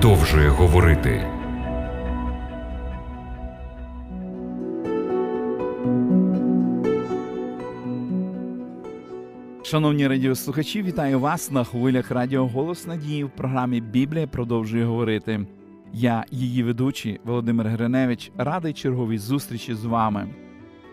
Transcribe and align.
продовжує 0.00 0.48
говорити. 0.48 1.26
Шановні 9.62 10.08
радіослухачі, 10.08 10.82
вітаю 10.82 11.20
вас 11.20 11.50
на 11.50 11.64
хвилях 11.64 12.10
Радіо 12.10 12.46
Голос 12.46 12.86
Надії 12.86 13.24
в 13.24 13.30
програмі 13.30 13.80
Біблія 13.80 14.26
продовжує 14.26 14.84
говорити. 14.84 15.46
Я, 15.92 16.24
її 16.30 16.62
ведучий 16.62 17.20
Володимир 17.24 17.68
Гриневич, 17.68 18.32
радий 18.36 18.72
черговій 18.72 19.18
зустрічі 19.18 19.74
з 19.74 19.84
вами. 19.84 20.28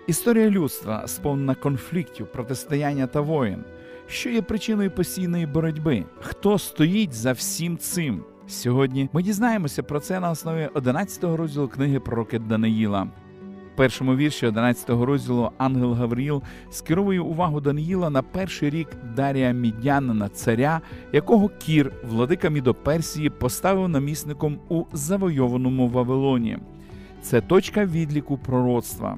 Історія 0.07 0.49
людства 0.49 1.07
сповнена 1.07 1.55
конфліктів, 1.55 2.31
протистояння 2.31 3.07
та 3.07 3.21
воїн, 3.21 3.63
що 4.07 4.29
є 4.29 4.41
причиною 4.41 4.91
постійної 4.91 5.45
боротьби. 5.45 6.05
Хто 6.21 6.57
стоїть 6.57 7.13
за 7.13 7.31
всім 7.31 7.77
цим? 7.77 8.23
Сьогодні 8.47 9.09
ми 9.13 9.23
дізнаємося 9.23 9.83
про 9.83 9.99
це 9.99 10.19
на 10.19 10.31
основі 10.31 10.69
11 10.73 11.23
розділу 11.23 11.67
книги 11.67 11.99
пророки 11.99 12.39
Даниїла 12.39 13.07
першому 13.77 14.15
вірші 14.15 14.47
11 14.47 14.89
розділу 14.89 15.51
ангел 15.57 15.93
Гавріл 15.93 16.43
скеровує 16.71 17.19
увагу 17.19 17.61
Даниїла 17.61 18.09
на 18.09 18.21
перший 18.21 18.69
рік 18.69 18.87
Дарія 19.15 19.51
Мідянина, 19.51 20.29
царя, 20.29 20.81
якого 21.13 21.49
кір, 21.49 21.91
владика 22.09 22.49
Мідоперсії, 22.49 23.29
поставив 23.29 23.89
намісником 23.89 24.59
у 24.69 24.83
завойованому 24.93 25.87
Вавилоні. 25.87 26.57
Це 27.21 27.41
точка 27.41 27.85
відліку 27.85 28.37
пророцтва. 28.37 29.17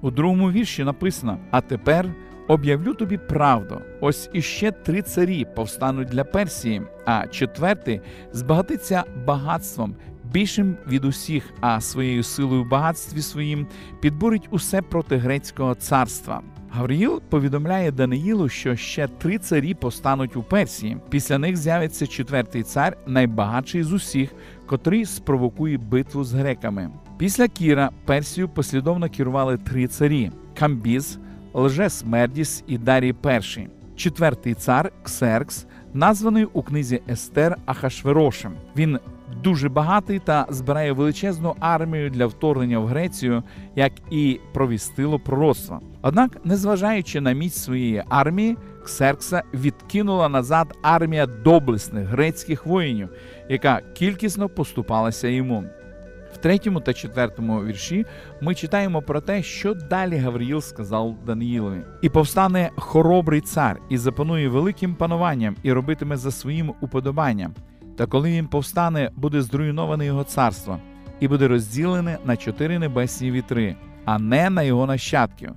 У 0.00 0.10
другому 0.10 0.50
вірші 0.50 0.84
написано: 0.84 1.38
А 1.50 1.60
тепер 1.60 2.14
об'явлю 2.48 2.94
тобі 2.94 3.18
правду. 3.18 3.80
Ось 4.00 4.30
іще 4.32 4.70
три 4.70 5.02
царі 5.02 5.46
повстануть 5.56 6.08
для 6.08 6.24
Персії, 6.24 6.82
а 7.04 7.26
четвертий 7.26 8.00
збагатиться 8.32 9.04
багатством, 9.26 9.94
більшим 10.24 10.76
від 10.88 11.04
усіх, 11.04 11.44
а 11.60 11.80
своєю 11.80 12.22
силою 12.22 12.64
в 12.64 12.68
багатстві 12.68 13.22
своїм 13.22 13.66
підбурить 14.00 14.48
усе 14.50 14.82
проти 14.82 15.16
грецького 15.16 15.74
царства. 15.74 16.42
Гавріїл 16.74 17.22
повідомляє 17.28 17.92
Даниїлу, 17.92 18.48
що 18.48 18.76
ще 18.76 19.08
три 19.08 19.38
царі 19.38 19.74
постануть 19.74 20.36
у 20.36 20.42
Персії. 20.42 20.96
Після 21.10 21.38
них 21.38 21.56
з'явиться 21.56 22.06
четвертий 22.06 22.62
цар, 22.62 22.96
найбагатший 23.06 23.82
з 23.82 23.92
усіх, 23.92 24.34
котрий 24.66 25.04
спровокує 25.04 25.78
битву 25.78 26.24
з 26.24 26.32
греками. 26.32 26.90
Після 27.18 27.48
Кіра 27.48 27.90
Персію 28.04 28.48
послідовно 28.48 29.10
керували 29.10 29.58
три 29.58 29.86
царі: 29.86 30.30
Камбіз, 30.58 31.18
Лжесмердіс 31.54 32.64
і 32.66 32.78
Дарій 32.78 33.14
І. 33.56 33.66
Четвертий 33.96 34.54
цар 34.54 34.92
Ксеркс, 35.02 35.66
названий 35.94 36.44
у 36.44 36.62
книзі 36.62 37.02
Естер 37.08 37.56
Ахашверошем. 37.66 38.52
Він 38.76 38.98
дуже 39.42 39.68
багатий 39.68 40.18
та 40.18 40.46
збирає 40.50 40.92
величезну 40.92 41.54
армію 41.60 42.10
для 42.10 42.26
вторгнення 42.26 42.78
в 42.78 42.86
Грецію, 42.86 43.42
як 43.76 43.92
і 44.10 44.40
провістило 44.52 45.18
пророцтво. 45.18 45.80
Однак, 46.02 46.38
незважаючи 46.44 47.20
на 47.20 47.32
міць 47.32 47.54
своєї 47.54 48.04
армії, 48.08 48.56
Ксеркса 48.84 49.42
відкинула 49.54 50.28
назад 50.28 50.78
армія 50.82 51.26
доблесних 51.26 52.08
грецьких 52.08 52.66
воїнів, 52.66 53.08
яка 53.48 53.80
кількісно 53.94 54.48
поступалася 54.48 55.28
йому. 55.28 55.64
В 56.32 56.36
третьому 56.36 56.80
та 56.80 56.92
четвертому 56.92 57.64
вірші 57.64 58.06
ми 58.40 58.54
читаємо 58.54 59.02
про 59.02 59.20
те, 59.20 59.42
що 59.42 59.74
далі 59.74 60.16
Гавріїл 60.16 60.60
сказав 60.60 61.16
Даниїлові. 61.26 61.80
І 62.02 62.08
повстане 62.08 62.70
хоробрий 62.76 63.40
цар, 63.40 63.80
і 63.88 63.98
запанує 63.98 64.48
великим 64.48 64.94
пануванням, 64.94 65.56
і 65.62 65.72
робитиме 65.72 66.16
за 66.16 66.30
своїм 66.30 66.72
уподобанням. 66.80 67.54
Та 67.96 68.06
коли 68.06 68.30
він 68.30 68.46
повстане, 68.46 69.10
буде 69.16 69.42
зруйноване 69.42 70.06
його 70.06 70.24
царство, 70.24 70.78
і 71.20 71.28
буде 71.28 71.48
розділене 71.48 72.18
на 72.24 72.36
чотири 72.36 72.78
небесні 72.78 73.30
вітри, 73.30 73.76
а 74.04 74.18
не 74.18 74.50
на 74.50 74.62
його 74.62 74.86
нащадків, 74.86 75.50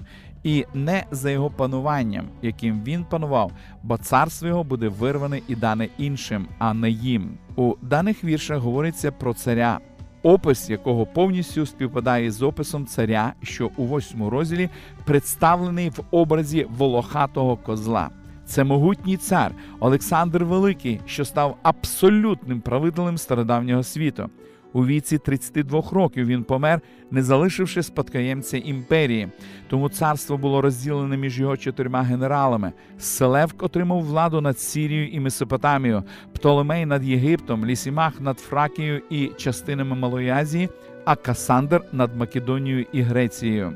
і 0.43 0.65
не 0.73 1.03
за 1.11 1.31
його 1.31 1.49
пануванням, 1.49 2.25
яким 2.41 2.83
він 2.83 3.03
панував, 3.03 3.51
бо 3.83 3.97
царство 3.97 4.47
його 4.47 4.63
буде 4.63 4.87
вирване 4.87 5.39
і 5.47 5.55
дане 5.55 5.87
іншим, 5.97 6.47
а 6.59 6.73
не 6.73 6.89
їм. 6.89 7.37
У 7.55 7.73
даних 7.81 8.23
віршах 8.23 8.59
говориться 8.59 9.11
про 9.11 9.33
царя, 9.33 9.79
опис 10.25 10.69
якого 10.69 11.05
повністю 11.05 11.65
співпадає 11.65 12.31
з 12.31 12.41
описом 12.41 12.85
царя, 12.85 13.33
що 13.43 13.69
у 13.77 13.85
восьмому 13.85 14.29
розділі 14.29 14.69
представлений 15.05 15.89
в 15.89 15.99
образі 16.11 16.67
волохатого 16.77 17.57
козла. 17.57 18.09
Це 18.45 18.63
могутній 18.63 19.17
цар 19.17 19.51
Олександр 19.79 20.43
Великий, 20.43 21.01
що 21.05 21.25
став 21.25 21.57
абсолютним 21.63 22.61
правителем 22.61 23.17
стародавнього 23.17 23.83
світу. 23.83 24.29
У 24.75 24.85
віці 24.85 25.17
32 25.17 25.83
років 25.91 26.25
він 26.25 26.43
помер, 26.43 26.81
не 27.11 27.23
залишивши 27.23 27.83
спадкоємця 27.83 28.57
імперії. 28.57 29.27
Тому 29.69 29.89
царство 29.89 30.37
було 30.37 30.61
розділене 30.61 31.17
між 31.17 31.39
його 31.39 31.57
чотирма 31.57 32.01
генералами. 32.01 32.71
Селевк 32.99 33.63
отримав 33.63 34.01
владу 34.01 34.41
над 34.41 34.59
Сірією 34.59 35.07
і 35.07 35.19
Месопотамією, 35.19 36.03
Птолемей 36.33 36.85
над 36.85 37.03
Єгиптом, 37.03 37.65
Лісімах 37.65 38.21
над 38.21 38.39
Фракією 38.39 39.01
і 39.09 39.27
частинами 39.37 39.95
Малої 39.95 40.29
Азії, 40.29 40.69
а 41.05 41.15
Касандр 41.15 41.81
над 41.91 42.17
Македонією 42.17 42.85
і 42.93 43.01
Грецією. 43.01 43.73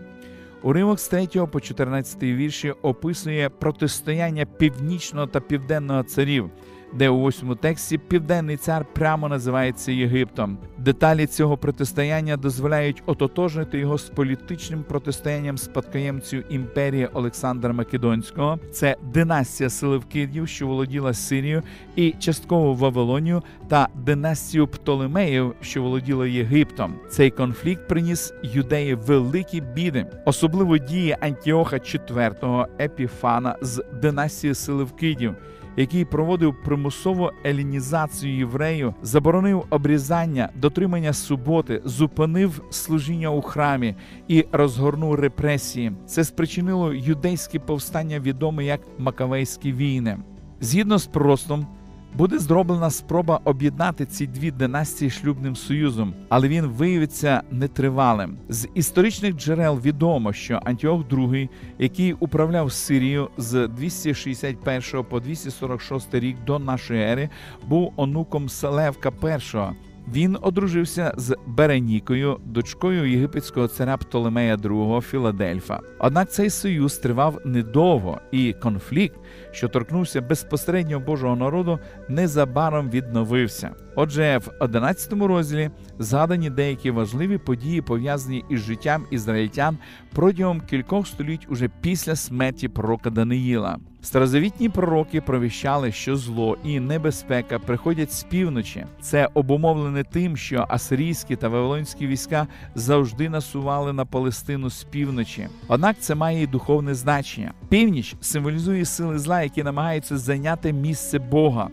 Уривок 0.63 0.99
з 0.99 1.07
3 1.07 1.27
по 1.51 1.59
14 1.59 2.23
вірші 2.23 2.71
описує 2.81 3.49
протистояння 3.49 4.45
північного 4.45 5.27
та 5.27 5.39
південного 5.39 6.03
царів 6.03 6.49
де 6.93 7.09
у 7.09 7.19
восьмому 7.19 7.55
тексті 7.55 7.97
південний 7.97 8.57
цар 8.57 8.85
прямо 8.93 9.29
називається 9.29 9.91
Єгиптом. 9.91 10.57
Деталі 10.77 11.25
цього 11.25 11.57
протистояння 11.57 12.37
дозволяють 12.37 13.03
ототожнити 13.05 13.79
його 13.79 13.97
з 13.97 14.09
політичним 14.09 14.83
протистоянням 14.83 15.57
спадкоємців 15.57 16.43
імперії 16.49 17.09
Олександра 17.13 17.73
Македонського. 17.73 18.59
Це 18.71 18.95
династія 19.13 19.69
Селевкидів, 19.69 20.47
що 20.47 20.67
володіла 20.67 21.13
Сирією 21.13 21.63
і 21.95 22.11
частково 22.19 22.73
Вавилонію, 22.73 23.41
та 23.67 23.87
династію 23.95 24.67
Птолемеїв, 24.67 25.53
що 25.61 25.81
володіла 25.81 26.27
Єгиптом. 26.27 26.93
Цей 27.09 27.31
конфлікт 27.31 27.87
приніс 27.87 28.33
юдеї 28.43 28.95
великі 28.95 29.61
біди, 29.61 30.05
особливо 30.25 30.77
дії 30.77 31.17
Антіоха 31.21 31.75
IV 31.75 32.65
Епіфана 32.79 33.55
з 33.61 33.83
династії 34.01 34.53
Селевкидів 34.53 35.35
який 35.77 36.05
проводив 36.05 36.55
примусову 36.63 37.31
елінізацію 37.45 38.37
євреїв, 38.37 38.93
заборонив 39.01 39.65
обрізання, 39.69 40.49
дотримання 40.55 41.13
суботи, 41.13 41.81
зупинив 41.85 42.61
служіння 42.69 43.29
у 43.29 43.41
храмі 43.41 43.95
і 44.27 44.45
розгорнув 44.51 45.15
репресії. 45.15 45.91
Це 46.05 46.23
спричинило 46.23 46.93
юдейське 46.93 47.59
повстання, 47.59 48.19
відоме 48.19 48.65
як 48.65 48.81
Макавейські 48.97 49.73
війни. 49.73 50.17
Згідно 50.61 50.97
з 50.97 51.07
пророцтвом, 51.07 51.67
Буде 52.13 52.39
зроблена 52.39 52.89
спроба 52.89 53.39
об'єднати 53.43 54.05
ці 54.05 54.27
дві 54.27 54.51
династії 54.51 55.11
шлюбним 55.11 55.55
союзом, 55.55 56.13
але 56.29 56.47
він 56.47 56.65
виявиться 56.65 57.41
нетривалим. 57.51 58.37
З 58.49 58.67
історичних 58.73 59.35
джерел 59.35 59.79
відомо, 59.79 60.33
що 60.33 60.59
Антіох 60.63 61.01
II, 61.07 61.49
який 61.79 62.13
управляв 62.13 62.71
Сирією 62.71 63.29
з 63.37 63.67
261 63.67 65.03
по 65.09 65.19
246 65.19 66.13
рік 66.13 66.37
до 66.45 66.59
нашої 66.59 67.01
ери, 67.01 67.29
був 67.67 67.93
онуком 67.95 68.49
Селевка 68.49 69.09
I, 69.09 69.73
він 70.13 70.37
одружився 70.41 71.13
з 71.17 71.35
Беренікою, 71.47 72.39
дочкою 72.45 73.11
єгипетського 73.11 73.67
царя 73.67 73.97
Птолемея 73.97 74.55
II 74.55 75.01
Філадельфа. 75.01 75.79
Однак 75.99 76.31
цей 76.31 76.49
союз 76.49 76.97
тривав 76.97 77.39
недовго, 77.45 78.19
і 78.31 78.53
конфлікт, 78.53 79.19
що 79.51 79.67
торкнувся 79.67 80.21
безпосередньо 80.21 80.99
Божого 80.99 81.35
народу, 81.35 81.79
незабаром 82.09 82.89
відновився. 82.89 83.69
Отже, 83.95 84.37
в 84.37 84.51
11 84.59 85.13
розділі 85.13 85.69
згадані 85.99 86.49
деякі 86.49 86.91
важливі 86.91 87.37
події, 87.37 87.81
пов'язані 87.81 88.45
із 88.49 88.59
життям 88.59 89.05
ізраїльтян 89.11 89.77
протягом 90.13 90.61
кількох 90.61 91.07
століть 91.07 91.47
уже 91.49 91.69
після 91.81 92.15
смерті 92.15 92.67
пророка 92.67 93.09
Даниїла. 93.09 93.77
Старозавітні 94.01 94.69
пророки 94.69 95.21
провіщали, 95.21 95.91
що 95.91 96.15
зло 96.15 96.57
і 96.63 96.79
небезпека 96.79 97.59
приходять 97.59 98.11
з 98.11 98.23
півночі. 98.23 98.85
Це 99.01 99.29
обумовлене 99.33 100.03
тим, 100.03 100.37
що 100.37 100.65
асирійські 100.69 101.35
та 101.35 101.47
вавилонські 101.47 102.07
війська 102.07 102.47
завжди 102.75 103.29
насували 103.29 103.93
на 103.93 104.05
Палестину 104.05 104.69
з 104.69 104.83
півночі. 104.83 105.47
Однак 105.67 105.95
це 105.99 106.15
має 106.15 106.43
і 106.43 106.47
духовне 106.47 106.93
значення. 106.93 107.53
Північ 107.69 108.15
символізує 108.21 108.85
сили 108.85 109.19
зла, 109.19 109.41
які 109.41 109.63
намагаються 109.63 110.17
зайняти 110.17 110.73
місце 110.73 111.19
Бога. 111.19 111.69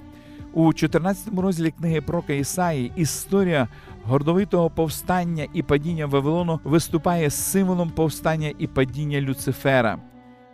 У 0.52 0.72
14 0.72 1.38
розділі 1.38 1.70
книги 1.70 2.00
Прока 2.00 2.32
Ісаї 2.32 2.92
історія 2.96 3.68
гордовитого 4.04 4.70
повстання 4.70 5.46
і 5.54 5.62
падіння 5.62 6.06
Вавилону 6.06 6.60
виступає 6.64 7.30
символом 7.30 7.90
повстання 7.90 8.52
і 8.58 8.66
падіння 8.66 9.20
Люцифера. 9.20 9.98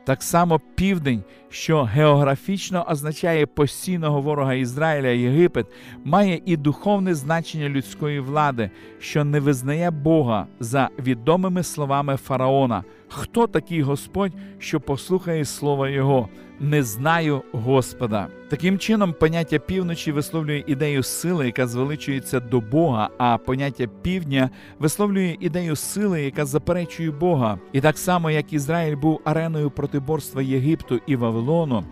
Так 0.04 0.22
само 0.22 0.60
південь, 0.74 1.24
що 1.52 1.82
географічно 1.82 2.86
означає 2.90 3.46
постійного 3.46 4.20
ворога 4.20 4.54
Ізраїля 4.54 5.08
Єгипет, 5.08 5.66
має 6.04 6.40
і 6.46 6.56
духовне 6.56 7.14
значення 7.14 7.68
людської 7.68 8.20
влади, 8.20 8.70
що 8.98 9.24
не 9.24 9.40
визнає 9.40 9.90
Бога 9.90 10.46
за 10.60 10.88
відомими 10.98 11.62
словами 11.62 12.16
фараона. 12.16 12.84
Хто 13.08 13.46
такий 13.46 13.82
Господь, 13.82 14.32
що 14.58 14.80
послухає 14.80 15.44
слова 15.44 15.88
Його? 15.88 16.28
Не 16.60 16.82
знаю 16.82 17.42
Господа. 17.52 18.28
Таким 18.50 18.78
чином, 18.78 19.14
поняття 19.20 19.58
півночі 19.58 20.12
висловлює 20.12 20.64
ідею 20.66 21.02
сили, 21.02 21.46
яка 21.46 21.66
звеличується 21.66 22.40
до 22.40 22.60
Бога, 22.60 23.08
а 23.18 23.38
поняття 23.38 23.86
півдня 24.02 24.50
висловлює 24.78 25.36
ідею 25.40 25.76
сили, 25.76 26.22
яка 26.22 26.44
заперечує 26.44 27.10
Бога. 27.10 27.58
І 27.72 27.80
так 27.80 27.98
само, 27.98 28.30
як 28.30 28.52
Ізраїль 28.52 28.96
був 28.96 29.20
ареною 29.24 29.70
протиборства 29.70 30.42
Єгипту 30.42 31.00
і 31.06 31.16
Вавилону, 31.16 31.41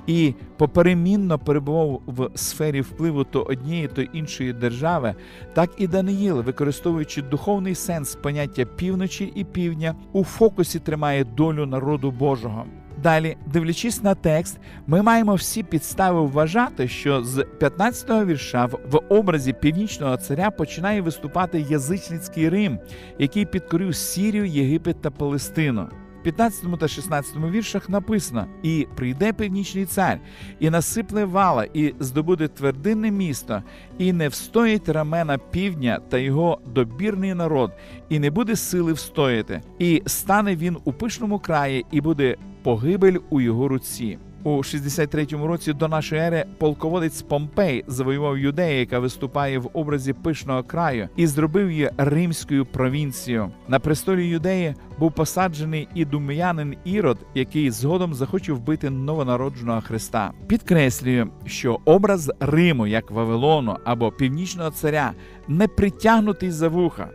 і 0.06 0.34
поперемінно 0.56 1.38
перебував 1.38 2.02
в 2.06 2.28
сфері 2.34 2.80
впливу 2.80 3.24
то 3.24 3.42
однієї, 3.42 3.88
то 3.88 4.02
іншої 4.02 4.52
держави, 4.52 5.14
так 5.54 5.70
і 5.78 5.86
Даниїл, 5.86 6.42
використовуючи 6.42 7.22
духовний 7.22 7.74
сенс 7.74 8.14
поняття 8.14 8.64
півночі 8.64 9.32
і 9.34 9.44
півдня, 9.44 9.94
у 10.12 10.24
фокусі 10.24 10.78
тримає 10.78 11.24
долю 11.24 11.66
народу 11.66 12.10
Божого. 12.10 12.64
Далі, 13.02 13.36
дивлячись 13.46 14.02
на 14.02 14.14
текст, 14.14 14.60
ми 14.86 15.02
маємо 15.02 15.34
всі 15.34 15.62
підстави 15.62 16.20
вважати, 16.20 16.88
що 16.88 17.24
з 17.24 17.46
15-го 17.60 18.24
вірша 18.24 18.66
в 18.66 18.96
образі 19.08 19.52
північного 19.52 20.16
царя 20.16 20.50
починає 20.50 21.00
виступати 21.00 21.60
язичницький 21.60 22.48
Рим, 22.48 22.78
який 23.18 23.44
підкорив 23.44 23.96
Сірію, 23.96 24.44
Єгипет 24.44 25.00
та 25.00 25.10
Палестину. 25.10 25.88
В 26.20 26.22
15 26.22 26.78
та 26.78 26.88
16 26.88 27.36
віршах 27.36 27.88
написано: 27.88 28.46
І 28.62 28.86
прийде 28.96 29.32
північний 29.32 29.84
цар, 29.84 30.18
і 30.58 30.70
насипле 30.70 31.24
вала, 31.24 31.66
і 31.74 31.94
здобуде 32.00 32.48
твердинне 32.48 33.10
місто, 33.10 33.62
і 33.98 34.12
не 34.12 34.28
встоїть 34.28 34.88
рамена 34.88 35.38
півдня 35.38 36.00
та 36.08 36.18
його 36.18 36.60
добірний 36.66 37.34
народ, 37.34 37.72
і 38.08 38.18
не 38.18 38.30
буде 38.30 38.56
сили 38.56 38.92
встояти, 38.92 39.60
і 39.78 40.02
стане 40.06 40.56
він 40.56 40.76
у 40.84 40.92
пишному 40.92 41.38
краї, 41.38 41.86
і 41.90 42.00
буде 42.00 42.36
погибель 42.62 43.16
у 43.30 43.40
його 43.40 43.68
руці. 43.68 44.18
У 44.42 44.50
63-му 44.50 45.46
році 45.46 45.72
до 45.72 45.88
нашої 45.88 46.20
ери 46.20 46.44
полководець 46.58 47.22
Помпей 47.22 47.84
завоював 47.86 48.38
юдею, 48.38 48.78
яка 48.80 48.98
виступає 48.98 49.58
в 49.58 49.70
образі 49.72 50.12
пишного 50.12 50.62
краю, 50.62 51.08
і 51.16 51.26
зробив 51.26 51.70
її 51.70 51.90
римською 51.96 52.66
провінцією. 52.66 53.50
На 53.68 53.78
престолі 53.78 54.28
юдеї 54.28 54.74
був 54.98 55.12
посаджений 55.12 55.88
і 55.94 56.04
дум'янин 56.04 56.76
Ірод, 56.84 57.18
який 57.34 57.70
згодом 57.70 58.14
захоче 58.14 58.52
вбити 58.52 58.90
новонародженого 58.90 59.80
Христа. 59.80 60.32
Підкреслюю, 60.46 61.30
що 61.46 61.78
образ 61.84 62.30
Риму 62.40 62.86
як 62.86 63.10
Вавилону 63.10 63.76
або 63.84 64.12
північного 64.12 64.70
царя 64.70 65.12
не 65.48 65.68
притягнутий 65.68 66.50
за 66.50 66.68
вуха. 66.68 67.08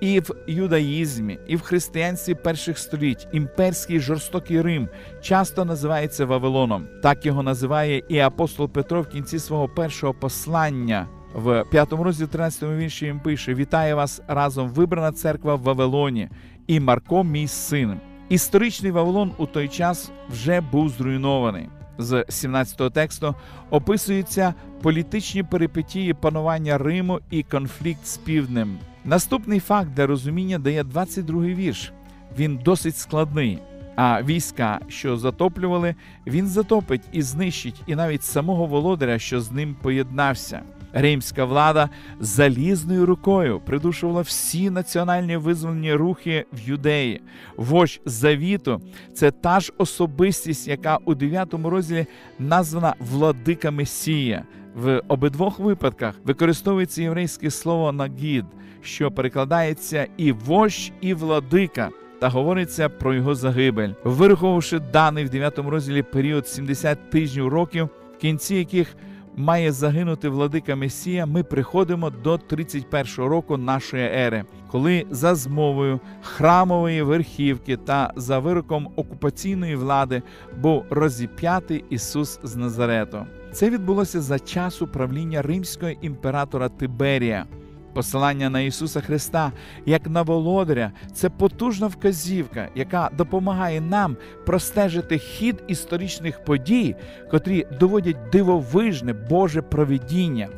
І 0.00 0.20
в 0.20 0.30
юдаїзмі, 0.46 1.38
і 1.46 1.56
в 1.56 1.60
християнстві 1.60 2.34
перших 2.34 2.78
століть 2.78 3.28
імперський 3.32 4.00
жорстокий 4.00 4.62
Рим 4.62 4.88
часто 5.22 5.64
називається 5.64 6.26
Вавилоном. 6.26 6.86
Так 7.02 7.26
його 7.26 7.42
називає 7.42 8.02
і 8.08 8.18
апостол 8.18 8.68
Петро 8.68 9.02
в 9.02 9.08
кінці 9.08 9.38
свого 9.38 9.68
першого 9.68 10.14
послання. 10.14 11.08
В 11.34 11.64
п'ятому 11.70 12.04
розділі 12.04 12.26
13 12.26 12.62
вірші 12.62 13.06
він 13.06 13.20
пише: 13.20 13.54
Вітає 13.54 13.94
вас 13.94 14.22
разом 14.28 14.68
вибрана 14.68 15.12
церква 15.12 15.54
в 15.54 15.62
Вавилоні, 15.62 16.28
і 16.66 16.80
Марко, 16.80 17.24
мій 17.24 17.48
син. 17.48 18.00
Історичний 18.28 18.92
Вавилон 18.92 19.32
у 19.38 19.46
той 19.46 19.68
час 19.68 20.10
вже 20.30 20.60
був 20.60 20.88
зруйнований. 20.88 21.68
З 21.98 22.12
17-го 22.28 22.90
тексту 22.90 23.34
описуються 23.70 24.54
політичні 24.82 25.42
перипетії 25.42 26.14
панування 26.14 26.78
Риму 26.78 27.20
і 27.30 27.42
конфлікт 27.42 28.06
з 28.06 28.16
півднем. 28.16 28.78
Наступний 29.04 29.60
факт 29.60 29.90
для 29.94 30.06
розуміння 30.06 30.58
дає 30.58 30.82
22-й 30.82 31.54
вірш. 31.54 31.92
Він 32.38 32.56
досить 32.56 32.96
складний. 32.96 33.58
А 33.96 34.22
війська, 34.22 34.80
що 34.88 35.16
затоплювали, 35.16 35.94
він 36.26 36.46
затопить 36.46 37.08
і 37.12 37.22
знищить, 37.22 37.82
і 37.86 37.94
навіть 37.94 38.24
самого 38.24 38.66
володаря, 38.66 39.18
що 39.18 39.40
з 39.40 39.52
ним 39.52 39.76
поєднався. 39.82 40.62
Римська 40.92 41.44
влада 41.44 41.88
залізною 42.20 43.06
рукою 43.06 43.60
придушувала 43.60 44.20
всі 44.20 44.70
національні 44.70 45.36
визвольні 45.36 45.94
рухи 45.94 46.44
в 46.52 46.68
юдеї. 46.68 47.20
Вождь 47.56 48.00
завіту 48.04 48.80
це 49.14 49.30
та 49.30 49.60
ж 49.60 49.72
особистість, 49.78 50.68
яка 50.68 50.98
у 51.04 51.14
9 51.14 51.54
розділі 51.54 52.06
названа 52.38 52.94
владика 53.00 53.70
Месія. 53.70 54.44
В 54.74 55.02
обидвох 55.08 55.58
випадках 55.58 56.14
використовується 56.24 57.02
єврейське 57.02 57.50
слово 57.50 57.92
нагід, 57.92 58.44
що 58.82 59.10
перекладається 59.10 60.06
і 60.16 60.32
вождь, 60.32 60.92
і 61.00 61.14
владика. 61.14 61.90
Та 62.20 62.28
говориться 62.28 62.88
про 62.88 63.14
його 63.14 63.34
загибель, 63.34 63.90
вираховувавши 64.04 64.78
даний 64.78 65.24
в 65.24 65.30
9 65.30 65.58
розділі 65.58 66.02
період 66.02 66.48
70 66.48 67.10
тижнів 67.10 67.48
років, 67.48 67.88
в 68.14 68.20
кінці 68.20 68.54
яких 68.54 68.96
має 69.36 69.72
загинути 69.72 70.28
владика 70.28 70.76
Месія, 70.76 71.26
ми 71.26 71.42
приходимо 71.42 72.10
до 72.10 72.34
31-го 72.34 73.28
року 73.28 73.56
нашої 73.56 74.04
ери, 74.04 74.44
коли 74.70 75.06
за 75.10 75.34
змовою 75.34 76.00
храмової 76.22 77.02
верхівки 77.02 77.76
та 77.76 78.12
за 78.16 78.38
вироком 78.38 78.88
окупаційної 78.96 79.76
влади 79.76 80.22
був 80.56 80.84
розіп'ятий 80.90 81.84
Ісус 81.90 82.40
з 82.42 82.56
Назарету. 82.56 83.26
Це 83.52 83.70
відбулося 83.70 84.20
за 84.20 84.38
час 84.38 84.82
управління 84.82 85.42
римського 85.42 85.92
імператора 86.02 86.68
Тиберія. 86.68 87.46
Посилання 87.94 88.50
на 88.50 88.60
Ісуса 88.60 89.00
Христа 89.00 89.52
як 89.86 90.06
на 90.06 90.22
володаря 90.22 90.92
це 91.12 91.30
потужна 91.30 91.86
вказівка, 91.86 92.68
яка 92.74 93.10
допомагає 93.18 93.80
нам 93.80 94.16
простежити 94.46 95.18
хід 95.18 95.62
історичних 95.68 96.44
подій, 96.44 96.96
котрі 97.30 97.66
доводять 97.80 98.30
дивовижне 98.32 99.12
Боже 99.12 99.62
провидіння. 99.62 100.48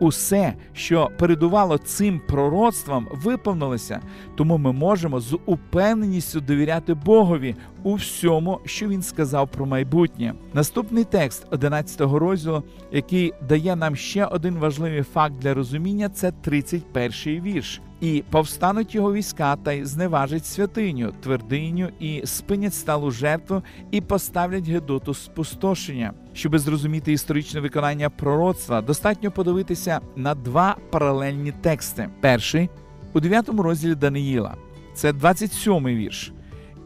Усе, 0.00 0.54
що 0.72 1.10
передувало 1.18 1.78
цим 1.78 2.20
пророцтвам, 2.28 3.08
виповнилося, 3.12 4.00
тому 4.36 4.58
ми 4.58 4.72
можемо 4.72 5.20
з 5.20 5.38
упевненістю 5.46 6.40
довіряти 6.40 6.94
Богові 6.94 7.56
у 7.82 7.94
всьому, 7.94 8.60
що 8.64 8.88
він 8.88 9.02
сказав 9.02 9.48
про 9.48 9.66
майбутнє. 9.66 10.34
Наступний 10.54 11.04
текст 11.04 11.46
11 11.50 12.00
розділу, 12.00 12.62
який 12.92 13.32
дає 13.48 13.76
нам 13.76 13.96
ще 13.96 14.24
один 14.24 14.54
важливий 14.54 15.02
факт 15.02 15.34
для 15.40 15.54
розуміння, 15.54 16.08
це 16.08 16.32
31 16.32 17.42
вірш. 17.42 17.80
І 18.00 18.24
повстануть 18.30 18.94
його 18.94 19.12
війська 19.12 19.56
та 19.56 19.72
й 19.72 19.84
зневажать 19.84 20.46
святиню, 20.46 21.14
твердиню 21.22 21.88
і 22.00 22.22
спинять 22.24 22.74
сталу 22.74 23.10
жертву 23.10 23.62
і 23.90 24.00
поставлять 24.00 24.68
Гедоту 24.68 25.14
спустошення. 25.14 26.12
Щоби 26.34 26.58
зрозуміти 26.58 27.12
історичне 27.12 27.60
виконання 27.60 28.10
пророцтва, 28.10 28.80
достатньо 28.82 29.30
подивитися 29.30 30.00
на 30.16 30.34
два 30.34 30.76
паралельні 30.90 31.52
тексти. 31.52 32.08
Перший 32.20 32.68
у 33.12 33.20
9 33.20 33.48
розділі 33.48 33.94
Даниїла, 33.94 34.56
це 34.94 35.12
27-й 35.12 35.96
вірш. 35.96 36.32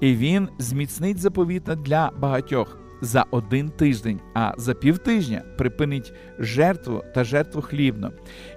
І 0.01 0.15
він 0.15 0.49
зміцнить 0.59 1.19
заповіта 1.19 1.75
для 1.75 2.11
багатьох 2.19 2.84
за 3.05 3.25
один 3.31 3.69
тиждень, 3.69 4.21
а 4.35 4.53
за 4.57 4.75
півтижня 4.75 5.43
припинить 5.59 6.13
жертву 6.39 7.05
та 7.15 7.25
жертву 7.25 7.63
хлібну. 7.63 8.11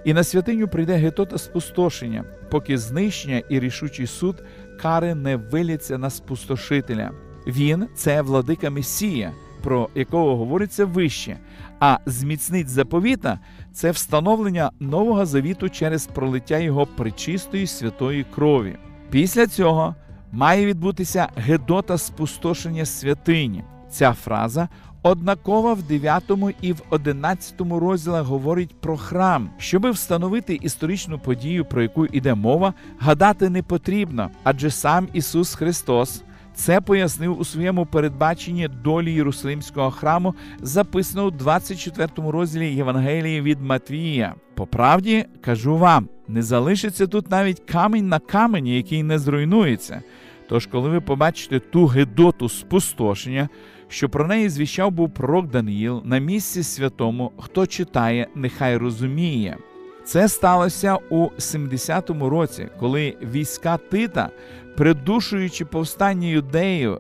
І 0.05 0.13
на 0.13 0.23
святиню 0.23 0.67
прийде 0.67 0.93
гетота 0.93 1.37
спустошення, 1.37 2.23
поки 2.51 2.77
знищення 2.77 3.41
і 3.49 3.59
рішучий 3.59 4.07
суд 4.07 4.43
кари 4.81 5.15
не 5.15 5.35
виляться 5.35 5.97
на 5.97 6.09
спустошителя. 6.09 7.11
Він 7.47 7.87
це 7.95 8.21
владика 8.21 8.69
Месія, 8.69 9.31
про 9.63 9.89
якого 9.95 10.37
говориться 10.37 10.85
вище. 10.85 11.37
А 11.79 11.97
зміцнить 12.05 12.69
заповіта 12.69 13.39
це 13.73 13.91
встановлення 13.91 14.71
нового 14.79 15.25
завіту 15.25 15.69
через 15.69 16.07
пролиття 16.07 16.57
його 16.57 16.85
причистої 16.85 17.67
святої 17.67 18.25
крові. 18.35 18.75
Після 19.09 19.47
цього 19.47 19.95
має 20.31 20.65
відбутися 20.65 21.29
гедота 21.35 21.97
спустошення 21.97 22.85
святині. 22.85 23.63
Ця 23.89 24.13
фраза 24.13 24.69
однакова 25.03 25.73
в 25.73 25.81
9 25.81 26.23
і 26.61 26.73
в 26.73 26.81
11 26.89 27.61
розділах 27.61 28.25
говорить 28.25 28.81
про 28.81 28.97
храм. 28.97 29.49
Щоби 29.57 29.91
встановити 29.91 30.55
історичну 30.55 31.19
подію, 31.19 31.65
про 31.65 31.81
яку 31.81 32.05
йде 32.05 32.35
мова, 32.35 32.73
гадати 32.99 33.49
не 33.49 33.63
потрібно, 33.63 34.29
адже 34.43 34.71
сам 34.71 35.07
Ісус 35.13 35.55
Христос. 35.55 36.23
Це 36.53 36.81
пояснив 36.81 37.39
у 37.39 37.45
своєму 37.45 37.85
передбаченні 37.85 38.67
долі 38.67 39.13
Єрусалимського 39.13 39.91
храму, 39.91 40.35
записано 40.61 41.25
у 41.25 41.31
24 41.31 42.09
розділі 42.17 42.75
Євангелії 42.75 43.41
від 43.41 43.61
Матвія. 43.61 44.35
По 44.55 44.67
правді 44.67 45.25
кажу 45.41 45.77
вам, 45.77 46.09
не 46.27 46.41
залишиться 46.41 47.07
тут 47.07 47.31
навіть 47.31 47.59
камінь 47.59 48.09
на 48.09 48.19
камені, 48.19 48.75
який 48.75 49.03
не 49.03 49.19
зруйнується. 49.19 50.01
Тож, 50.49 50.65
коли 50.65 50.89
ви 50.89 51.01
побачите 51.01 51.59
ту 51.59 51.85
гидоту 51.85 52.49
спустошення, 52.49 53.49
що 53.87 54.09
про 54.09 54.27
неї 54.27 54.49
звіщав 54.49 54.91
був 54.91 55.13
пророк 55.13 55.47
Даниїл 55.47 56.01
на 56.05 56.19
місці 56.19 56.63
святому, 56.63 57.31
хто 57.39 57.67
читає, 57.67 58.27
нехай 58.35 58.77
розуміє. 58.77 59.57
Це 60.05 60.27
сталося 60.27 60.97
у 61.09 61.25
70-му 61.25 62.29
році, 62.29 62.67
коли 62.79 63.17
війська 63.21 63.77
Тита, 63.77 64.29
придушуючи 64.77 65.65
повстання 65.65 66.27
юдеїв, 66.27 66.97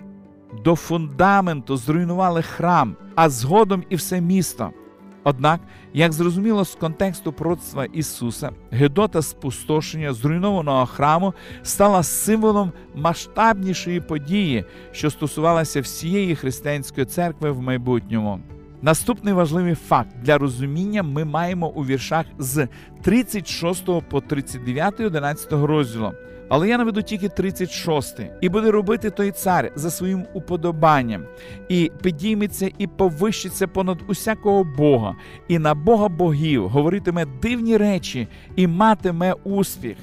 до 0.63 0.75
фундаменту 0.75 1.77
зруйнували 1.77 2.41
храм, 2.41 2.95
а 3.15 3.29
згодом 3.29 3.83
і 3.89 3.95
все 3.95 4.21
місто. 4.21 4.71
Однак, 5.29 5.59
як 5.93 6.13
зрозуміло 6.13 6.65
з 6.65 6.75
контексту 6.75 7.33
пророцтва 7.33 7.85
Ісуса, 7.85 8.51
Гедота 8.71 9.21
спустошення 9.21 10.13
зруйнованого 10.13 10.85
храму 10.85 11.33
стала 11.63 12.03
символом 12.03 12.71
масштабнішої 12.95 14.01
події, 14.01 14.65
що 14.91 15.09
стосувалася 15.09 15.81
всієї 15.81 16.35
християнської 16.35 17.05
церкви 17.05 17.51
в 17.51 17.61
майбутньому. 17.61 18.39
Наступний 18.81 19.33
важливий 19.33 19.75
факт 19.75 20.09
для 20.21 20.37
розуміння 20.37 21.03
ми 21.03 21.25
маємо 21.25 21.69
у 21.69 21.85
віршах 21.85 22.25
з 22.37 22.67
36 23.01 23.85
по 24.09 24.21
39 24.21 24.99
11 24.99 25.51
розділу. 25.51 26.11
Але 26.49 26.67
я 26.67 26.77
наведу 26.77 27.01
тільки 27.01 27.29
36 27.29 28.19
і 28.41 28.49
буде 28.49 28.71
робити 28.71 29.09
той 29.09 29.31
цар 29.31 29.71
за 29.75 29.91
своїм 29.91 30.25
уподобанням, 30.33 31.25
і 31.69 31.91
підійметься 32.01 32.71
і 32.77 32.87
повищиться 32.87 33.67
понад 33.67 33.97
усякого 34.07 34.63
Бога, 34.63 35.15
і 35.47 35.59
на 35.59 35.75
Бога 35.75 36.07
богів 36.07 36.67
говоритиме 36.67 37.25
дивні 37.41 37.77
речі 37.77 38.27
і 38.55 38.67
матиме 38.67 39.33
успіх. 39.43 39.97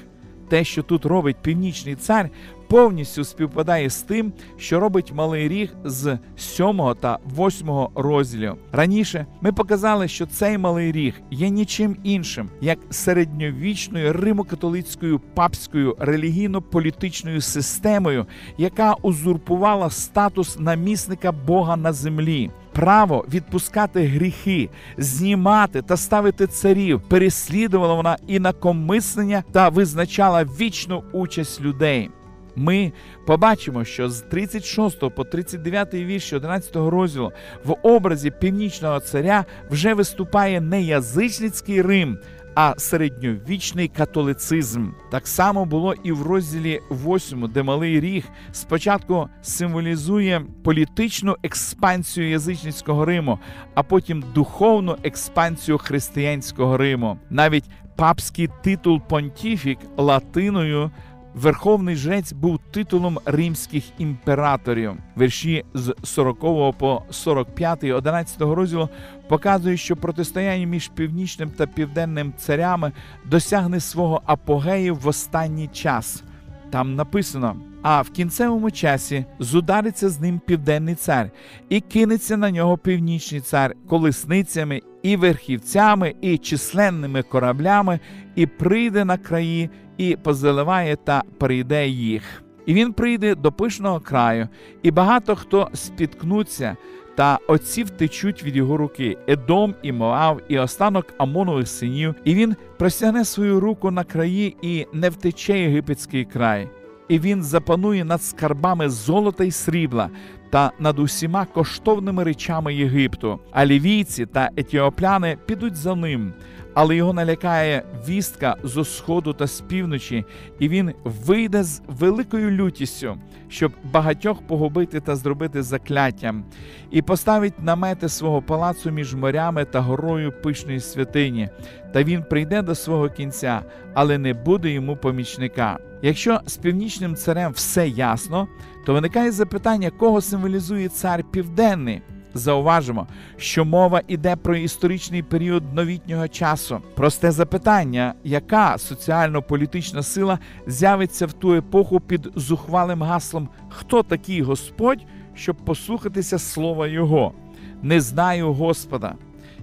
Те, 0.49 0.63
що 0.63 0.83
тут 0.83 1.05
робить 1.05 1.35
північний 1.41 1.95
цар, 1.95 2.29
повністю 2.75 3.23
співпадає 3.23 3.89
з 3.89 4.01
тим, 4.01 4.33
що 4.57 4.79
робить 4.79 5.13
малий 5.13 5.47
ріг 5.47 5.73
з 5.83 6.17
7 6.37 6.93
та 7.01 7.19
8 7.37 7.69
розділів. 7.95 8.55
Раніше 8.71 9.25
ми 9.41 9.51
показали, 9.51 10.07
що 10.07 10.25
цей 10.25 10.57
малий 10.57 10.91
ріг 10.91 11.21
є 11.31 11.49
нічим 11.49 11.97
іншим, 12.03 12.49
як 12.61 12.79
середньовічною 12.89 14.13
римо-католицькою 14.13 15.21
папською 15.33 15.95
релігійно-політичною 15.99 17.41
системою, 17.41 18.25
яка 18.57 18.93
узурпувала 18.93 19.89
статус 19.89 20.59
намісника 20.59 21.31
Бога 21.31 21.75
на 21.75 21.93
землі. 21.93 22.51
Право 22.71 23.25
відпускати 23.33 24.07
гріхи, 24.07 24.69
знімати 24.97 25.81
та 25.81 25.97
ставити 25.97 26.47
царів 26.47 27.01
переслідувала 27.09 27.93
вона 27.93 28.17
інакомислення 28.27 29.43
та 29.51 29.69
визначала 29.69 30.43
вічну 30.43 31.03
участь 31.13 31.61
людей. 31.61 32.09
Ми 32.55 32.93
побачимо, 33.27 33.85
що 33.85 34.09
з 34.09 34.21
36 34.21 34.99
по 35.15 35.23
39 35.23 35.93
вірш 35.93 36.33
11 36.33 36.75
розділу 36.75 37.31
в 37.63 37.75
образі 37.83 38.31
північного 38.31 38.99
царя 38.99 39.45
вже 39.69 39.93
виступає 39.93 40.61
не 40.61 40.81
язичницький 40.81 41.81
Рим, 41.81 42.17
а 42.55 42.73
середньовічний 42.77 43.87
католицизм. 43.87 44.87
Так 45.11 45.27
само 45.27 45.65
було 45.65 45.93
і 46.03 46.11
в 46.11 46.21
розділі 46.21 46.81
8, 46.91 47.51
де 47.53 47.63
малий 47.63 47.99
ріг 47.99 48.25
спочатку 48.51 49.29
символізує 49.41 50.41
політичну 50.63 51.35
експансію 51.43 52.29
язичницького 52.29 53.05
Риму, 53.05 53.39
а 53.73 53.83
потім 53.83 54.23
духовну 54.33 54.97
експансію 55.03 55.77
християнського 55.77 56.77
Риму. 56.77 57.19
Навіть 57.29 57.65
папський 57.95 58.49
титул 58.63 59.01
понтіфік 59.09 59.79
латиною. 59.97 60.91
Верховний 61.35 61.95
жрець 61.95 62.33
був 62.33 62.59
титулом 62.71 63.19
римських 63.25 63.83
імператорів. 63.97 64.93
Вірші 65.17 65.65
з 65.73 65.95
40 66.03 66.39
по 66.77 67.03
45, 67.09 67.83
11 67.83 68.41
розділу 68.41 68.89
показують, 69.27 69.79
що 69.79 69.95
протистояння 69.95 70.65
між 70.65 70.87
північним 70.87 71.49
та 71.49 71.67
південним 71.67 72.33
царями 72.37 72.91
досягне 73.25 73.79
свого 73.79 74.21
апогею 74.25 74.95
в 74.95 75.07
останній 75.07 75.67
час. 75.67 76.23
Там 76.69 76.95
написано: 76.95 77.55
а 77.81 78.01
в 78.01 78.09
кінцевому 78.09 78.71
часі 78.71 79.25
зудариться 79.39 80.09
з 80.09 80.19
ним 80.19 80.41
південний 80.45 80.95
цар, 80.95 81.31
і 81.69 81.81
кинеться 81.81 82.37
на 82.37 82.51
нього 82.51 82.77
північний 82.77 83.41
цар 83.41 83.75
колесницями 83.87 84.81
і 85.03 85.15
верхівцями, 85.15 86.15
і 86.21 86.37
численними 86.37 87.23
кораблями, 87.23 87.99
і 88.35 88.45
прийде 88.45 89.05
на 89.05 89.17
краї 89.17 89.69
і 89.97 90.17
позаливає 90.23 90.95
та 90.95 91.23
прийде 91.37 91.87
їх. 91.87 92.43
І 92.65 92.73
він 92.73 92.93
прийде 92.93 93.35
до 93.35 93.51
пишного 93.51 93.99
краю, 93.99 94.47
і 94.83 94.91
багато 94.91 95.35
хто 95.35 95.69
спіткнуться, 95.73 96.77
та 97.15 97.39
отці 97.47 97.83
втечуть 97.83 98.43
від 98.43 98.55
його 98.55 98.77
руки 98.77 99.17
Едом 99.27 99.75
і 99.81 99.91
Моав, 99.91 100.41
і 100.47 100.59
останок 100.59 101.13
Амонових 101.17 101.67
синів, 101.67 102.15
і 102.23 102.35
він 102.35 102.55
простягне 102.77 103.25
свою 103.25 103.59
руку 103.59 103.91
на 103.91 104.03
краї 104.03 104.57
і 104.61 104.85
не 104.93 105.09
втече 105.09 105.59
єгипетський 105.59 106.25
край. 106.25 106.69
І 107.07 107.19
він 107.19 107.43
запанує 107.43 108.05
над 108.05 108.21
скарбами 108.21 108.89
золота 108.89 109.43
й 109.43 109.51
срібла 109.51 110.09
та 110.49 110.71
над 110.79 110.99
усіма 110.99 111.45
коштовними 111.45 112.23
речами 112.23 112.75
Єгипту, 112.75 113.39
а 113.51 113.65
лівійці 113.65 114.25
та 114.25 114.49
етіопляни 114.55 115.37
підуть 115.45 115.75
за 115.75 115.95
ним 115.95 116.33
але 116.75 116.95
його 116.95 117.13
налякає 117.13 117.83
вістка 118.07 118.55
зо 118.63 118.85
сходу 118.85 119.33
та 119.33 119.47
з 119.47 119.61
півночі, 119.61 120.25
і 120.59 120.69
він 120.69 120.93
вийде 121.03 121.63
з 121.63 121.81
великою 121.87 122.51
лютістю, 122.51 123.17
щоб 123.49 123.71
багатьох 123.83 124.41
погубити 124.41 124.99
та 124.99 125.15
зробити 125.15 125.63
закляттям, 125.63 126.45
і 126.91 127.01
поставить 127.01 127.63
намети 127.63 128.09
свого 128.09 128.41
палацу 128.41 128.91
між 128.91 129.15
морями 129.15 129.65
та 129.65 129.79
горою 129.79 130.33
пишної 130.43 130.79
святині. 130.79 131.49
Та 131.93 132.03
він 132.03 132.23
прийде 132.23 132.61
до 132.61 132.75
свого 132.75 133.09
кінця, 133.09 133.61
але 133.93 134.17
не 134.17 134.33
буде 134.33 134.69
йому 134.69 134.97
помічника. 134.97 135.79
Якщо 136.01 136.39
з 136.45 136.57
північним 136.57 137.15
царем 137.15 137.51
все 137.51 137.87
ясно, 137.87 138.47
то 138.85 138.93
виникає 138.93 139.31
запитання, 139.31 139.89
кого 139.89 140.21
символізує 140.21 140.89
цар 140.89 141.23
південний. 141.31 142.01
Зауважимо, 142.35 143.07
що 143.37 143.65
мова 143.65 144.01
йде 144.07 144.35
про 144.35 144.55
історичний 144.55 145.23
період 145.23 145.73
новітнього 145.73 146.27
часу. 146.27 146.79
Просте 146.95 147.31
запитання, 147.31 148.13
яка 148.23 148.77
соціально-політична 148.77 150.03
сила 150.03 150.39
з'явиться 150.67 151.25
в 151.25 151.33
ту 151.33 151.53
епоху 151.55 151.99
під 151.99 152.27
зухвалим 152.35 153.03
гаслом 153.03 153.49
Хто 153.69 154.03
такий 154.03 154.41
Господь, 154.41 154.99
щоб 155.33 155.55
послухатися 155.55 156.39
слова 156.39 156.87
Його? 156.87 157.33
Не 157.81 158.01
знаю 158.01 158.53
Господа. 158.53 159.15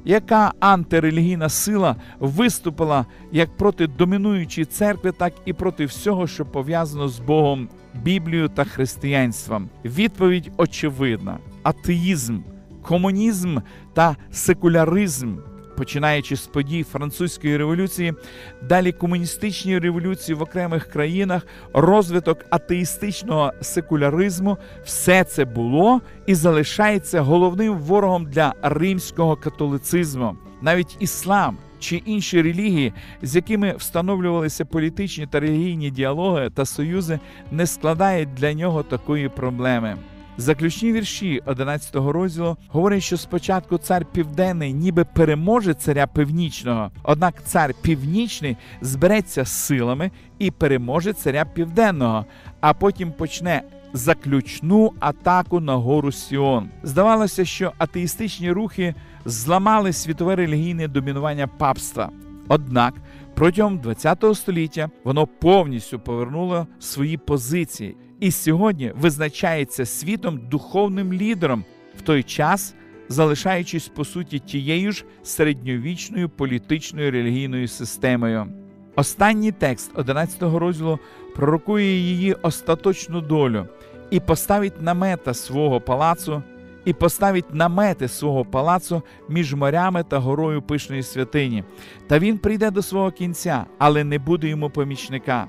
Яка 0.05 0.53
антирелігійна 0.61 1.49
сила 1.49 1.97
виступила 2.21 3.07
як 3.33 3.57
проти 3.57 3.87
домінуючої 3.87 4.65
церкви, 4.65 5.13
так 5.13 5.33
і 5.45 5.53
проти 5.53 5.85
всього, 5.85 6.27
що 6.27 6.47
пов'язано 6.47 7.09
з 7.09 7.21
Богом, 7.21 7.69
Біблією 7.95 8.49
та 8.49 8.65
християнством? 8.65 9.69
Відповідь 9.85 10.51
очевидна: 10.57 11.39
атеїзм 11.63 12.39
комунізм 12.83 13.59
та 13.95 14.17
секуляризм. 14.31 15.37
Починаючи 15.77 16.37
з 16.37 16.47
подій 16.47 16.83
французької 16.83 17.57
революції, 17.57 18.15
далі 18.69 18.93
комуністичні 18.93 19.79
революції 19.79 20.37
в 20.37 20.43
окремих 20.43 20.87
країнах, 20.87 21.47
розвиток 21.75 22.45
атеїстичного 22.51 23.53
секуляризму, 23.61 24.59
все 24.85 25.25
це 25.25 25.45
було 25.45 26.01
і 26.27 26.35
залишається 26.35 27.21
головним 27.21 27.79
ворогом 27.79 28.27
для 28.27 28.55
римського 28.63 29.37
католицизму. 29.37 30.37
Навіть 30.63 30.97
іслам 31.01 31.57
чи 31.79 31.97
інші 31.97 32.43
релігії, 32.43 32.93
з 33.23 33.37
якими 33.37 33.75
встановлювалися 33.79 34.65
політичні 34.65 35.27
та 35.27 35.41
релігійні 35.41 35.91
діалоги 35.91 36.51
та 36.51 36.65
союзи, 36.65 37.19
не 37.51 37.67
складають 37.67 38.35
для 38.35 38.53
нього 38.53 38.83
такої 38.83 39.29
проблеми. 39.29 39.97
Заключні 40.37 40.93
вірші 40.93 41.43
11 41.47 41.95
розділу 41.95 42.57
говорять, 42.69 43.03
що 43.03 43.17
спочатку 43.17 43.79
цар 43.79 44.05
південний 44.05 44.73
ніби 44.73 45.05
переможе 45.05 45.75
царя 45.75 46.07
північного, 46.07 46.91
однак 47.03 47.45
цар 47.45 47.75
північний 47.83 48.57
збереться 48.81 49.45
з 49.45 49.53
силами 49.53 50.11
і 50.39 50.51
переможе 50.51 51.13
царя 51.13 51.45
південного, 51.45 52.27
а 52.61 52.75
потім 52.75 53.13
почне 53.13 53.63
заключну 53.93 54.93
атаку 55.01 55.61
на 55.61 55.75
гору 55.75 56.13
Сіон. 56.13 56.69
Здавалося, 56.83 57.45
що 57.45 57.73
атеїстичні 57.79 58.53
рухи 58.53 58.95
зламали 59.25 59.93
світове 59.93 60.37
релігійне 60.37 60.89
домінування 60.89 61.47
папства. 61.47 62.11
Однак 62.49 62.95
протягом 63.35 63.81
ХХ 63.81 64.35
століття 64.35 64.91
воно 65.05 65.27
повністю 65.27 65.99
повернуло 65.99 66.67
свої 66.81 67.17
позиції 67.17 67.97
і 68.23 68.31
сьогодні 68.31 68.93
визначається 68.97 69.87
світом 69.87 70.41
духовним 70.51 71.13
лідером 71.13 71.65
в 71.99 72.01
той 72.01 72.23
час, 72.23 72.75
залишаючись 73.09 73.89
по 73.89 74.05
суті 74.05 74.39
тією 74.39 74.93
ж 74.93 75.05
середньовічною 75.23 76.29
політичною 76.29 77.11
релігійною 77.11 77.69
системою. 77.69 78.47
Останній 78.97 79.53
текст 79.53 79.91
11 79.95 80.43
розділу 80.43 80.99
пророкує 81.37 81.99
її 81.99 82.35
остаточну 82.35 83.21
долю 83.21 83.67
і 84.11 84.21
поставить 84.21 84.83
намета 84.83 85.35
свого 85.35 85.81
палацу 85.81 86.43
і 86.85 86.93
поставить 86.93 87.55
намети 87.55 88.09
свого 88.09 88.45
палацу 88.45 89.03
між 89.29 89.55
морями 89.55 90.05
та 90.09 90.19
горою 90.19 90.63
пишної 90.63 91.03
святині. 91.03 91.65
Та 92.09 92.19
він 92.19 92.39
прийде 92.39 92.71
до 92.71 92.83
свого 92.83 93.11
кінця, 93.11 93.65
але 93.79 94.05
не 94.05 94.19
буде 94.19 94.49
йому 94.49 94.71
помічника. 94.71 95.47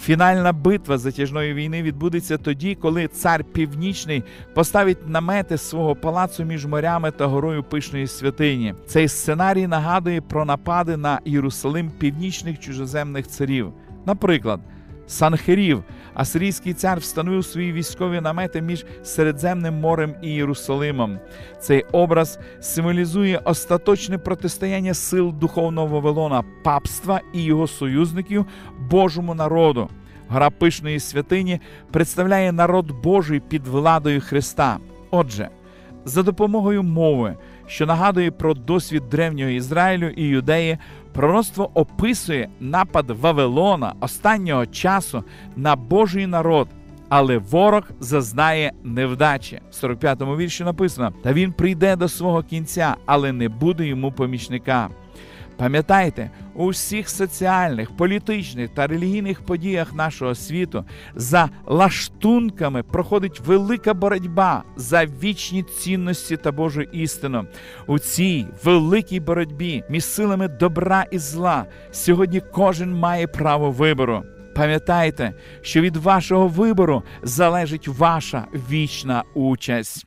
Фінальна 0.00 0.52
битва 0.52 0.98
затяжної 0.98 1.54
війни 1.54 1.82
відбудеться 1.82 2.38
тоді, 2.38 2.74
коли 2.74 3.08
цар 3.08 3.44
північний 3.44 4.24
поставить 4.54 5.08
намети 5.08 5.58
свого 5.58 5.96
палацу 5.96 6.44
між 6.44 6.66
морями 6.66 7.10
та 7.10 7.26
горою 7.26 7.62
пишної 7.62 8.06
святині. 8.06 8.74
Цей 8.86 9.08
сценарій 9.08 9.66
нагадує 9.66 10.20
про 10.20 10.44
напади 10.44 10.96
на 10.96 11.20
Єрусалим 11.24 11.90
північних 11.98 12.58
чужоземних 12.58 13.26
царів. 13.26 13.72
Наприклад, 14.06 14.60
Санхерів, 15.08 15.84
асирійський 16.14 16.74
цар 16.74 16.98
встановив 16.98 17.44
свої 17.44 17.72
військові 17.72 18.20
намети 18.20 18.62
між 18.62 18.86
Середземним 19.02 19.74
морем 19.74 20.14
і 20.22 20.30
Єрусалимом. 20.30 21.18
Цей 21.60 21.84
образ 21.92 22.38
символізує 22.60 23.40
остаточне 23.44 24.18
протистояння 24.18 24.94
сил 24.94 25.34
духовного 25.40 25.86
Вавилона, 25.86 26.44
папства 26.64 27.20
і 27.32 27.42
його 27.42 27.66
союзників 27.66 28.46
Божому 28.90 29.34
народу. 29.34 29.88
Гора 30.28 30.50
пишної 30.50 31.00
святині 31.00 31.60
представляє 31.90 32.52
народ 32.52 32.90
Божий 33.02 33.40
під 33.40 33.66
владою 33.66 34.20
Христа. 34.20 34.78
Отже, 35.10 35.48
за 36.04 36.22
допомогою 36.22 36.82
мови, 36.82 37.36
що 37.68 37.86
нагадує 37.86 38.30
про 38.30 38.54
досвід 38.54 39.02
древнього 39.10 39.50
Ізраїлю 39.50 40.08
і 40.08 40.22
Юдеї, 40.22 40.78
пророцтво 41.12 41.70
описує 41.74 42.48
напад 42.60 43.10
Вавилона 43.10 43.94
останнього 44.00 44.66
часу 44.66 45.24
на 45.56 45.76
Божий 45.76 46.26
народ. 46.26 46.68
Але 47.08 47.38
ворог 47.38 47.82
зазнає 48.00 48.72
невдачі. 48.84 49.60
В 49.70 49.84
45-му 49.84 50.36
вірші 50.36 50.64
написано: 50.64 51.12
Та 51.22 51.32
він 51.32 51.52
прийде 51.52 51.96
до 51.96 52.08
свого 52.08 52.42
кінця, 52.42 52.96
але 53.06 53.32
не 53.32 53.48
буде 53.48 53.86
йому 53.86 54.12
помічника. 54.12 54.88
Пам'ятайте, 55.58 56.30
у 56.54 56.68
всіх 56.68 57.08
соціальних, 57.08 57.96
політичних 57.96 58.70
та 58.70 58.86
релігійних 58.86 59.46
подіях 59.46 59.94
нашого 59.94 60.34
світу 60.34 60.84
за 61.14 61.48
лаштунками 61.66 62.82
проходить 62.82 63.40
велика 63.40 63.94
боротьба 63.94 64.62
за 64.76 65.04
вічні 65.04 65.62
цінності 65.62 66.36
та 66.36 66.52
Божу 66.52 66.82
істину. 66.82 67.46
У 67.86 67.98
цій 67.98 68.46
великій 68.64 69.20
боротьбі 69.20 69.84
між 69.88 70.04
силами 70.04 70.48
добра 70.48 71.06
і 71.10 71.18
зла 71.18 71.66
сьогодні 71.90 72.42
кожен 72.52 72.94
має 72.94 73.26
право 73.26 73.70
вибору. 73.70 74.22
Пам'ятайте, 74.54 75.34
що 75.62 75.80
від 75.80 75.96
вашого 75.96 76.48
вибору 76.48 77.02
залежить 77.22 77.88
ваша 77.88 78.44
вічна 78.70 79.24
участь. 79.34 80.06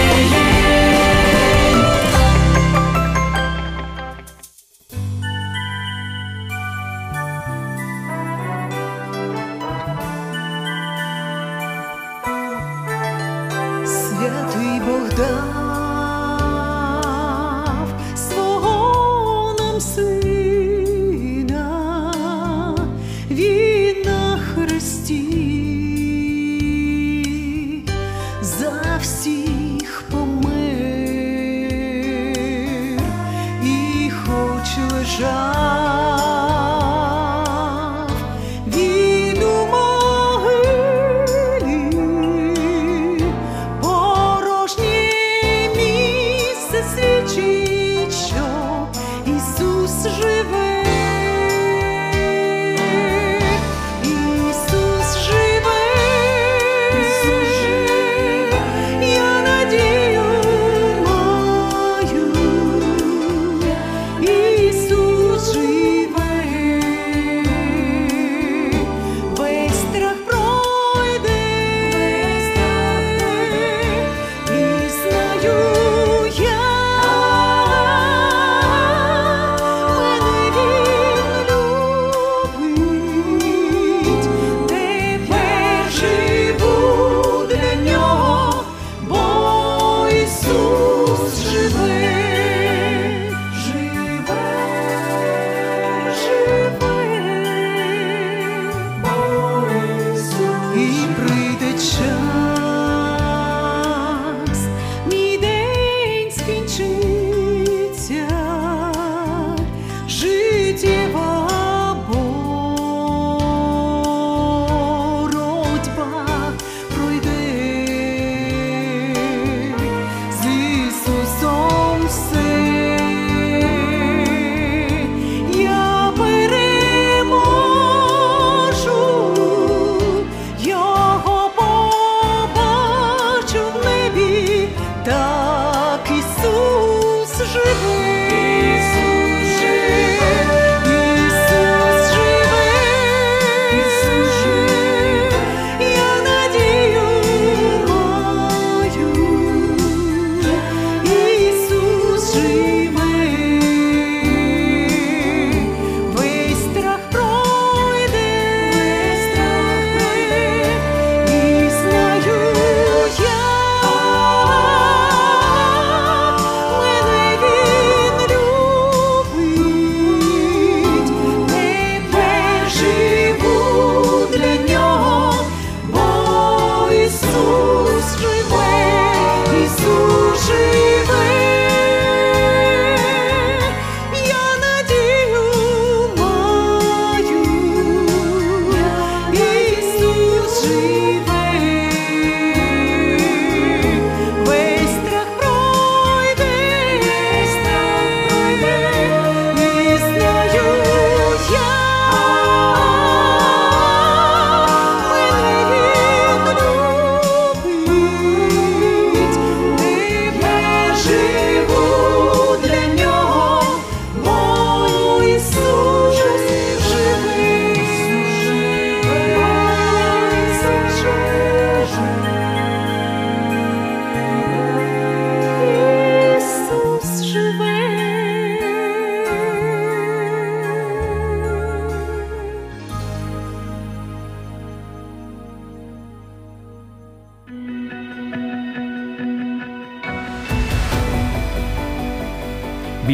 На 24.81 25.50